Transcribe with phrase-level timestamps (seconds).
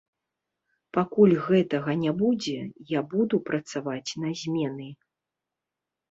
[0.97, 2.57] Пакуль гэтага не будзе,
[2.91, 4.89] я буду працаваць на змены.